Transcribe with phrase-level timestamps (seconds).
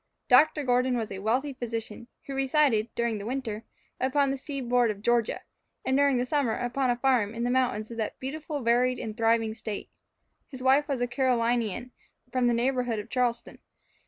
[0.29, 0.63] Dr.
[0.63, 3.65] Gordon was a wealthy physician, who resided, during the winter,
[3.99, 5.41] upon the seaboard of Georgia,
[5.85, 9.15] and during the summer upon a farm in the mountains of that beautifully varied and
[9.15, 9.91] thriving State.
[10.47, 11.91] His wife was a Carolinian,
[12.31, 13.59] from the neighbourhood of Charleston.